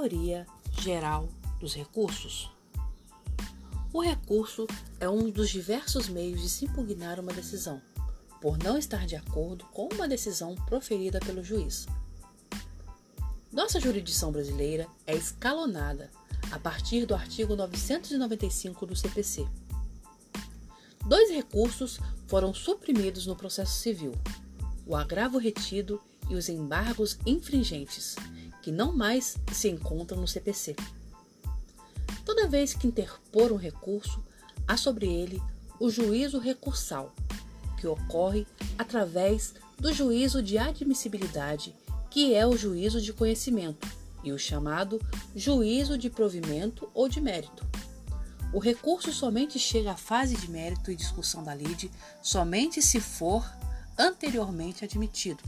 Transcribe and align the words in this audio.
teoria 0.00 0.46
geral 0.80 1.28
dos 1.58 1.74
recursos. 1.74 2.50
O 3.92 4.00
recurso 4.00 4.66
é 4.98 5.06
um 5.06 5.30
dos 5.30 5.50
diversos 5.50 6.08
meios 6.08 6.40
de 6.40 6.48
se 6.48 6.64
impugnar 6.64 7.20
uma 7.20 7.34
decisão, 7.34 7.82
por 8.40 8.56
não 8.56 8.78
estar 8.78 9.04
de 9.04 9.14
acordo 9.14 9.66
com 9.66 9.90
uma 9.92 10.08
decisão 10.08 10.54
proferida 10.54 11.20
pelo 11.20 11.44
juiz. 11.44 11.86
Nossa 13.52 13.78
jurisdição 13.78 14.32
brasileira 14.32 14.88
é 15.06 15.14
escalonada 15.14 16.10
a 16.50 16.58
partir 16.58 17.04
do 17.04 17.14
artigo 17.14 17.54
995 17.54 18.86
do 18.86 18.96
CPC. 18.96 19.46
Dois 21.06 21.30
recursos 21.30 22.00
foram 22.26 22.54
suprimidos 22.54 23.26
no 23.26 23.36
processo 23.36 23.78
civil: 23.78 24.14
o 24.86 24.96
agravo 24.96 25.36
retido 25.36 26.00
e 26.30 26.36
os 26.36 26.48
embargos 26.48 27.18
infringentes, 27.26 28.16
que 28.62 28.72
não 28.72 28.92
mais 28.92 29.36
se 29.52 29.68
encontram 29.68 30.20
no 30.20 30.28
CPC. 30.28 30.76
Toda 32.24 32.48
vez 32.48 32.74
que 32.74 32.86
interpor 32.86 33.52
um 33.52 33.56
recurso, 33.56 34.22
há 34.66 34.76
sobre 34.76 35.06
ele 35.06 35.42
o 35.78 35.90
juízo 35.90 36.38
recursal, 36.38 37.14
que 37.78 37.86
ocorre 37.86 38.46
através 38.78 39.54
do 39.78 39.92
juízo 39.92 40.42
de 40.42 40.58
admissibilidade, 40.58 41.74
que 42.10 42.34
é 42.34 42.46
o 42.46 42.56
juízo 42.56 43.00
de 43.00 43.12
conhecimento, 43.12 43.88
e 44.22 44.32
o 44.32 44.38
chamado 44.38 45.00
juízo 45.34 45.96
de 45.96 46.10
provimento 46.10 46.88
ou 46.92 47.08
de 47.08 47.20
mérito. 47.20 47.66
O 48.52 48.58
recurso 48.58 49.12
somente 49.12 49.58
chega 49.58 49.92
à 49.92 49.96
fase 49.96 50.36
de 50.36 50.50
mérito 50.50 50.90
e 50.90 50.96
discussão 50.96 51.42
da 51.42 51.54
lide 51.54 51.90
somente 52.20 52.82
se 52.82 53.00
for 53.00 53.44
anteriormente 53.98 54.84
admitido. 54.84 55.42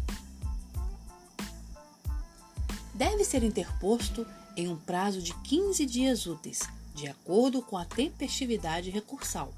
Deve 2.94 3.24
ser 3.24 3.42
interposto 3.42 4.26
em 4.56 4.68
um 4.68 4.76
prazo 4.76 5.22
de 5.22 5.34
15 5.34 5.86
dias 5.86 6.26
úteis, 6.26 6.60
de 6.94 7.08
acordo 7.08 7.62
com 7.62 7.78
a 7.78 7.84
tempestividade 7.84 8.90
recursal, 8.90 9.52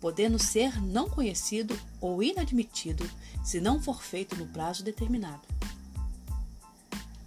podendo 0.00 0.38
ser 0.38 0.80
não 0.82 1.08
conhecido 1.08 1.78
ou 2.00 2.22
inadmitido 2.22 3.08
se 3.44 3.60
não 3.60 3.82
for 3.82 4.02
feito 4.02 4.34
no 4.36 4.46
prazo 4.46 4.82
determinado. 4.82 5.42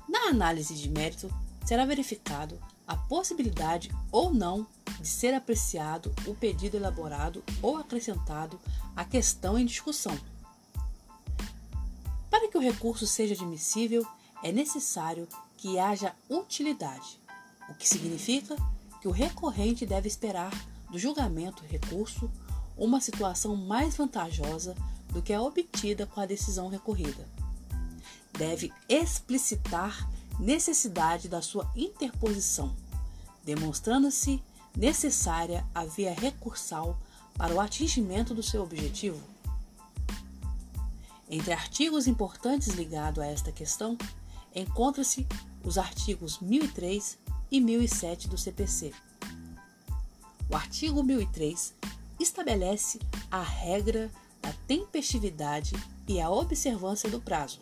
Na 0.09 0.29
análise 0.29 0.73
de 0.73 0.89
mérito, 0.89 1.31
será 1.65 1.85
verificado 1.85 2.59
a 2.87 2.95
possibilidade 2.95 3.91
ou 4.11 4.33
não 4.33 4.67
de 4.99 5.07
ser 5.07 5.33
apreciado 5.33 6.13
o 6.25 6.33
pedido 6.33 6.77
elaborado 6.77 7.43
ou 7.61 7.77
acrescentado 7.77 8.59
à 8.95 9.05
questão 9.05 9.57
em 9.57 9.65
discussão. 9.65 10.17
Para 12.29 12.47
que 12.49 12.57
o 12.57 12.61
recurso 12.61 13.05
seja 13.05 13.33
admissível, 13.33 14.05
é 14.44 14.52
necessário 14.52 15.27
que 15.58 15.80
haja 15.80 16.13
utilidade, 16.30 17.19
o 17.69 17.73
que 17.73 17.88
significa 17.88 18.55
que 19.02 19.08
o 19.08 19.11
recorrente 19.11 19.86
deve 19.86 20.08
esperar 20.08 20.52
do 20.91 20.99
julgamento 20.99 21.63
recurso 21.63 22.30
uma 22.77 22.99
situação 22.99 23.55
mais 23.55 23.95
vantajosa 23.95 24.75
do 25.09 25.21
que 25.21 25.33
a 25.33 25.41
obtida 25.41 26.05
com 26.05 26.19
a 26.19 26.25
decisão 26.25 26.67
recorrida. 26.67 27.27
Deve 28.38 28.73
explicitar 28.89 30.09
necessidade 30.39 31.30
da 31.30 31.41
sua 31.41 31.71
interposição, 31.75 32.75
demonstrando-se 33.44 34.41
necessária 34.75 35.66
a 35.73 35.86
via 35.86 36.14
recursal 36.14 36.97
para 37.36 37.53
o 37.53 37.59
atingimento 37.59 38.33
do 38.33 38.44
seu 38.44 38.64
objetivo. 38.64 39.21
Entre 41.30 41.53
artigos 41.53 42.08
importantes 42.08 42.69
ligados 42.69 43.23
a 43.23 43.27
esta 43.27 43.52
questão, 43.52 43.97
encontra-se 44.55 45.27
os 45.63 45.77
artigos 45.77 46.39
1003 46.39 47.17
e 47.52 47.61
1007 47.61 48.27
do 48.27 48.37
CPC. 48.37 48.93
O 50.49 50.55
artigo 50.55 51.03
1003 51.03 51.73
estabelece 52.19 52.99
a 53.31 53.42
regra 53.42 54.11
da 54.42 54.53
tempestividade 54.67 55.75
e 56.08 56.19
a 56.19 56.30
observância 56.30 57.09
do 57.09 57.21
prazo. 57.21 57.61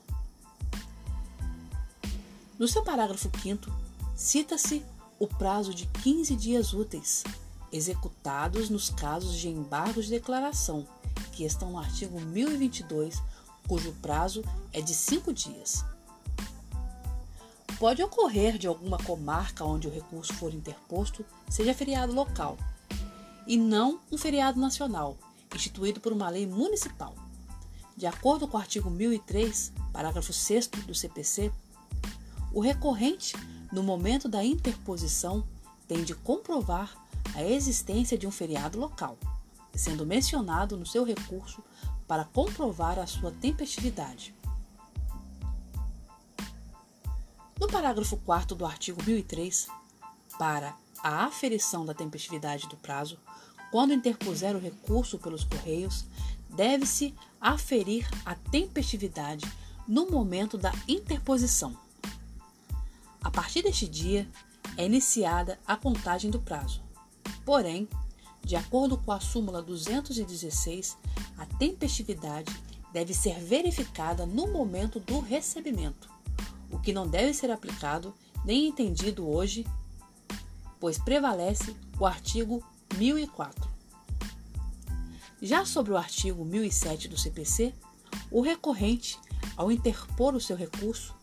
No 2.57 2.67
seu 2.67 2.83
parágrafo 2.83 3.29
5, 3.41 3.71
cita-se 4.15 4.83
o 5.19 5.27
prazo 5.27 5.73
de 5.73 5.85
15 5.85 6.35
dias 6.35 6.73
úteis, 6.73 7.23
executados 7.71 8.69
nos 8.69 8.89
casos 8.89 9.35
de 9.35 9.47
embargo 9.47 10.01
de 10.01 10.09
declaração, 10.09 10.87
que 11.31 11.43
estão 11.43 11.71
no 11.71 11.79
artigo 11.79 12.19
1022, 12.19 13.21
cujo 13.67 13.93
prazo 14.01 14.43
é 14.73 14.81
de 14.81 14.93
5 14.93 15.33
dias 15.33 15.83
pode 17.81 18.03
ocorrer 18.03 18.59
de 18.59 18.67
alguma 18.67 18.99
comarca 18.99 19.65
onde 19.65 19.87
o 19.87 19.91
recurso 19.91 20.31
for 20.35 20.53
interposto 20.53 21.25
seja 21.49 21.73
feriado 21.73 22.13
local 22.13 22.55
e 23.47 23.57
não 23.57 23.99
um 24.11 24.19
feriado 24.19 24.59
nacional, 24.59 25.17
instituído 25.55 25.99
por 25.99 26.13
uma 26.13 26.29
lei 26.29 26.45
municipal. 26.45 27.15
De 27.97 28.05
acordo 28.05 28.47
com 28.47 28.55
o 28.55 28.59
artigo 28.59 28.87
1003, 28.87 29.73
parágrafo 29.91 30.31
6 30.31 30.67
do 30.85 30.93
CPC, 30.93 31.51
o 32.53 32.59
recorrente, 32.59 33.35
no 33.73 33.81
momento 33.81 34.29
da 34.29 34.45
interposição, 34.45 35.43
tem 35.87 36.03
de 36.03 36.13
comprovar 36.13 36.95
a 37.33 37.43
existência 37.43 38.15
de 38.15 38.27
um 38.27 38.31
feriado 38.31 38.79
local, 38.79 39.17
sendo 39.73 40.05
mencionado 40.05 40.77
no 40.77 40.85
seu 40.85 41.03
recurso 41.03 41.63
para 42.07 42.25
comprovar 42.25 42.99
a 42.99 43.07
sua 43.07 43.31
tempestividade. 43.31 44.35
No 47.61 47.67
parágrafo 47.67 48.17
4 48.17 48.55
do 48.55 48.65
artigo 48.65 49.03
1003, 49.03 49.67
para 50.39 50.75
a 51.03 51.25
aferição 51.25 51.85
da 51.85 51.93
tempestividade 51.93 52.67
do 52.67 52.75
prazo, 52.75 53.19
quando 53.69 53.93
interpuser 53.93 54.55
o 54.55 54.59
recurso 54.59 55.19
pelos 55.19 55.43
Correios, 55.43 56.03
deve-se 56.49 57.13
aferir 57.39 58.09
a 58.25 58.33
tempestividade 58.33 59.45
no 59.87 60.09
momento 60.09 60.57
da 60.57 60.73
interposição. 60.87 61.77
A 63.23 63.29
partir 63.29 63.61
deste 63.61 63.87
dia, 63.87 64.27
é 64.75 64.83
iniciada 64.83 65.59
a 65.67 65.77
contagem 65.77 66.31
do 66.31 66.41
prazo. 66.41 66.81
Porém, 67.45 67.87
de 68.43 68.55
acordo 68.55 68.97
com 68.97 69.11
a 69.11 69.19
súmula 69.19 69.61
216, 69.61 70.97
a 71.37 71.45
tempestividade 71.45 72.51
deve 72.91 73.13
ser 73.13 73.39
verificada 73.39 74.25
no 74.25 74.47
momento 74.47 74.99
do 74.99 75.19
recebimento 75.19 76.10
que 76.83 76.93
não 76.93 77.07
deve 77.07 77.33
ser 77.33 77.51
aplicado 77.51 78.13
nem 78.43 78.67
entendido 78.67 79.27
hoje, 79.27 79.65
pois 80.79 80.97
prevalece 80.97 81.75
o 81.99 82.05
artigo 82.05 82.63
1004. 82.97 83.69
Já 85.41 85.65
sobre 85.65 85.91
o 85.91 85.97
artigo 85.97 86.43
1007 86.45 87.07
do 87.07 87.17
CPC, 87.17 87.73
o 88.29 88.41
recorrente, 88.41 89.17
ao 89.55 89.71
interpor 89.71 90.35
o 90.35 90.41
seu 90.41 90.55
recurso, 90.55 91.15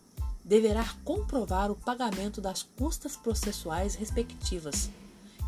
deverá 0.43 0.83
comprovar 1.03 1.71
o 1.71 1.75
pagamento 1.75 2.41
das 2.41 2.63
custas 2.63 3.15
processuais 3.15 3.95
respectivas, 3.95 4.89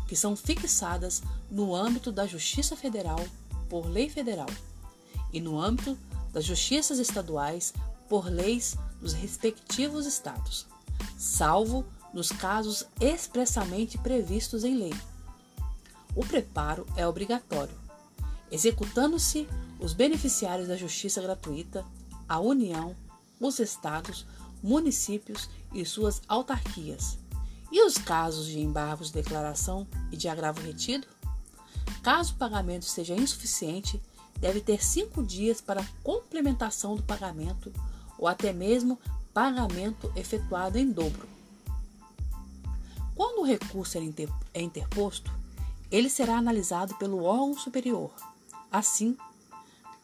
que 0.06 0.16
são 0.16 0.36
fixadas 0.36 1.22
no 1.50 1.74
âmbito 1.74 2.12
da 2.12 2.26
Justiça 2.26 2.76
Federal 2.76 3.18
por 3.68 3.86
lei 3.86 4.08
federal 4.08 4.48
e 5.32 5.40
no 5.40 5.58
âmbito 5.58 5.96
das 6.32 6.44
justiças 6.44 6.98
estaduais 6.98 7.72
por 8.08 8.26
leis 8.26 8.76
dos 9.00 9.12
respectivos 9.12 10.06
estados, 10.06 10.66
salvo 11.16 11.84
nos 12.12 12.30
casos 12.30 12.86
expressamente 13.00 13.98
previstos 13.98 14.64
em 14.64 14.76
lei. 14.76 14.94
O 16.14 16.24
preparo 16.24 16.86
é 16.96 17.06
obrigatório, 17.06 17.74
executando-se 18.50 19.48
os 19.80 19.94
beneficiários 19.94 20.68
da 20.68 20.76
justiça 20.76 21.22
gratuita, 21.22 21.84
a 22.28 22.38
União, 22.38 22.94
os 23.40 23.58
estados, 23.58 24.26
municípios 24.62 25.48
e 25.72 25.84
suas 25.84 26.22
autarquias. 26.28 27.18
E 27.70 27.82
os 27.84 27.96
casos 27.96 28.46
de 28.46 28.60
embargos 28.60 29.08
de 29.08 29.14
declaração 29.14 29.86
e 30.10 30.16
de 30.16 30.28
agravo 30.28 30.60
retido? 30.60 31.06
Caso 32.02 32.34
o 32.34 32.36
pagamento 32.36 32.84
seja 32.84 33.14
insuficiente, 33.14 34.00
deve 34.38 34.60
ter 34.60 34.84
cinco 34.84 35.22
dias 35.22 35.60
para 35.60 35.86
complementação 36.02 36.94
do 36.94 37.02
pagamento 37.02 37.72
ou 38.22 38.28
até 38.28 38.52
mesmo 38.52 39.00
pagamento 39.34 40.12
efetuado 40.14 40.78
em 40.78 40.88
dobro. 40.88 41.28
Quando 43.16 43.40
o 43.40 43.44
recurso 43.44 43.98
é 43.98 44.62
interposto, 44.62 45.32
ele 45.90 46.08
será 46.08 46.36
analisado 46.36 46.94
pelo 46.98 47.24
órgão 47.24 47.58
superior. 47.58 48.12
Assim, 48.70 49.16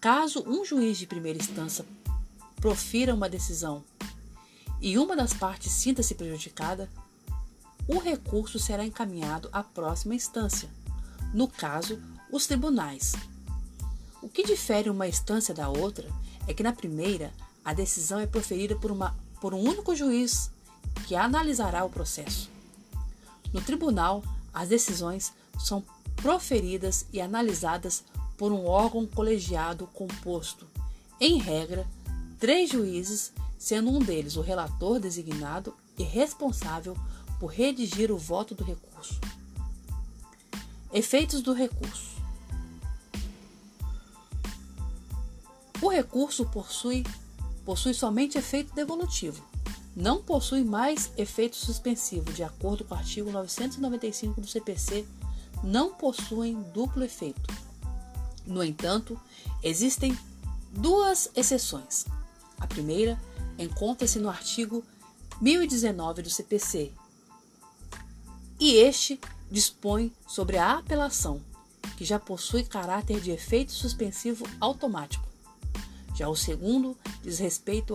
caso 0.00 0.42
um 0.48 0.64
juiz 0.64 0.98
de 0.98 1.06
primeira 1.06 1.38
instância 1.38 1.86
profira 2.56 3.14
uma 3.14 3.28
decisão 3.28 3.84
e 4.80 4.98
uma 4.98 5.14
das 5.14 5.32
partes 5.32 5.70
sinta-se 5.70 6.16
prejudicada, 6.16 6.90
o 7.86 8.00
recurso 8.00 8.58
será 8.58 8.84
encaminhado 8.84 9.48
à 9.52 9.62
próxima 9.62 10.16
instância, 10.16 10.68
no 11.32 11.46
caso, 11.46 12.02
os 12.32 12.48
tribunais. 12.48 13.12
O 14.20 14.28
que 14.28 14.42
difere 14.42 14.90
uma 14.90 15.06
instância 15.06 15.54
da 15.54 15.68
outra 15.68 16.10
é 16.48 16.52
que 16.52 16.64
na 16.64 16.72
primeira 16.72 17.32
a 17.68 17.74
decisão 17.74 18.18
é 18.18 18.26
proferida 18.26 18.74
por, 18.76 18.90
uma, 18.90 19.14
por 19.42 19.52
um 19.52 19.60
único 19.60 19.94
juiz 19.94 20.50
que 21.06 21.14
analisará 21.14 21.84
o 21.84 21.90
processo. 21.90 22.48
No 23.52 23.60
tribunal, 23.60 24.24
as 24.54 24.70
decisões 24.70 25.34
são 25.58 25.84
proferidas 26.16 27.04
e 27.12 27.20
analisadas 27.20 28.04
por 28.38 28.52
um 28.52 28.64
órgão 28.64 29.06
colegiado 29.06 29.86
composto, 29.88 30.66
em 31.20 31.36
regra, 31.36 31.86
três 32.40 32.70
juízes, 32.70 33.34
sendo 33.58 33.90
um 33.90 33.98
deles 33.98 34.36
o 34.36 34.40
relator 34.40 34.98
designado 34.98 35.74
e 35.98 36.02
responsável 36.02 36.96
por 37.38 37.48
redigir 37.48 38.10
o 38.10 38.16
voto 38.16 38.54
do 38.54 38.64
recurso. 38.64 39.20
Efeitos 40.90 41.42
do 41.42 41.52
recurso: 41.52 42.16
O 45.82 45.90
recurso 45.90 46.46
possui, 46.46 47.04
possui 47.68 47.92
somente 47.92 48.38
efeito 48.38 48.74
devolutivo, 48.74 49.44
não 49.94 50.22
possui 50.22 50.64
mais 50.64 51.12
efeito 51.18 51.54
suspensivo, 51.54 52.32
de 52.32 52.42
acordo 52.42 52.82
com 52.82 52.94
o 52.94 52.96
artigo 52.96 53.30
995 53.30 54.40
do 54.40 54.46
CPC, 54.46 55.06
não 55.62 55.92
possuem 55.92 56.62
duplo 56.72 57.04
efeito. 57.04 57.54
No 58.46 58.64
entanto, 58.64 59.20
existem 59.62 60.18
duas 60.72 61.30
exceções. 61.36 62.06
A 62.58 62.66
primeira 62.66 63.20
encontra-se 63.58 64.18
no 64.18 64.30
artigo 64.30 64.82
1019 65.38 66.22
do 66.22 66.30
CPC, 66.30 66.90
e 68.58 68.76
este 68.76 69.20
dispõe 69.50 70.10
sobre 70.26 70.56
a 70.56 70.78
apelação, 70.78 71.42
que 71.98 72.04
já 72.06 72.18
possui 72.18 72.64
caráter 72.64 73.20
de 73.20 73.30
efeito 73.30 73.72
suspensivo 73.72 74.46
automático. 74.58 75.28
Já 76.14 76.30
o 76.30 76.34
segundo 76.34 76.96
diz 77.22 77.38
respeito 77.38 77.94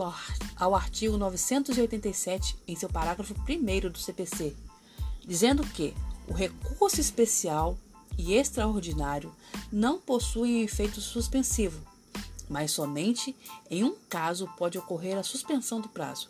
ao 0.56 0.76
artigo 0.76 1.18
987, 1.18 2.58
em 2.68 2.76
seu 2.76 2.90
parágrafo 2.90 3.34
1 3.34 3.90
do 3.90 3.98
CPC, 3.98 4.56
dizendo 5.26 5.64
que 5.64 5.94
o 6.28 6.34
recurso 6.34 7.00
especial 7.00 7.78
e 8.18 8.34
extraordinário 8.34 9.34
não 9.72 10.00
possuem 10.00 10.62
efeito 10.62 11.02
suspensivo, 11.02 11.82
mas 12.50 12.72
somente 12.72 13.36
em 13.70 13.84
um 13.84 13.96
caso 14.10 14.48
pode 14.58 14.78
ocorrer 14.78 15.18
a 15.18 15.24
suspensão 15.24 15.82
do 15.82 15.90
prazo, 15.90 16.30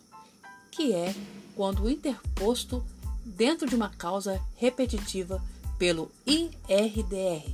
que 0.72 0.94
é 0.94 1.14
quando 1.56 1.84
o 1.84 1.90
interposto 1.90 2.84
dentro 3.26 3.68
de 3.68 3.76
uma 3.76 3.90
causa 3.90 4.42
repetitiva 4.56 5.44
pelo 5.78 6.12
IRDR, 6.26 7.54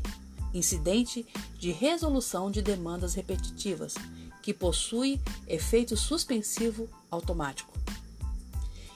Incidente 0.53 1.25
de 1.57 1.71
Resolução 1.71 2.49
de 2.49 2.61
Demandas 2.61 3.13
Repetitivas, 3.13 3.95
que 4.41 4.53
possui 4.53 5.19
efeito 5.47 5.95
suspensivo 5.97 6.89
automático. 7.11 7.77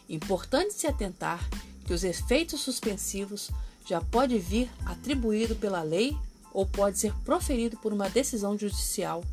Importante 0.08 0.74
se 0.74 0.88
atentar 0.88 1.48
que 1.86 1.94
os 1.94 2.04
efeitos 2.04 2.62
suspensivos 2.62 3.50
já 3.86 4.00
pode 4.00 4.38
vir 4.38 4.70
atribuído 4.86 5.56
pela 5.56 5.82
lei 5.82 6.18
ou 6.54 6.66
pode 6.66 7.00
ser 7.00 7.14
proferido 7.26 7.78
por 7.78 7.92
uma 7.92 8.10
decisão 8.10 8.58
judicial, 8.58 9.24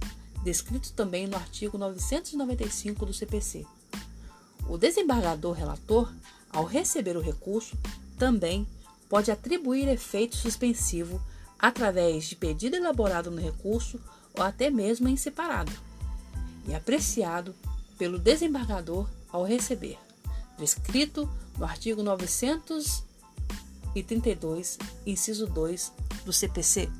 descrito 0.42 0.92
também 0.92 1.26
no 1.26 1.36
artigo 1.36 1.76
995 1.76 3.06
do 3.06 3.12
CPC. 3.12 3.66
O 4.68 4.78
desembargador 4.78 5.52
relator, 5.52 6.12
ao 6.50 6.64
receber 6.64 7.16
o 7.16 7.20
recurso, 7.20 7.76
também 8.18 8.66
pode 9.08 9.30
atribuir 9.30 9.88
efeito 9.88 10.36
suspensivo 10.36 11.20
através 11.58 12.24
de 12.24 12.36
pedido 12.36 12.76
elaborado 12.76 13.30
no 13.30 13.40
recurso 13.40 14.00
ou 14.34 14.42
até 14.42 14.70
mesmo 14.70 15.08
em 15.08 15.16
separado, 15.16 15.72
e 16.66 16.74
apreciado 16.74 17.54
pelo 17.98 18.18
desembargador 18.18 19.06
ao 19.30 19.44
receber, 19.44 19.98
descrito 20.58 21.30
no 21.58 21.64
artigo 21.64 22.02
932, 22.02 24.78
inciso 25.06 25.46
2 25.46 25.92
do 26.24 26.32
CPC. 26.32 26.90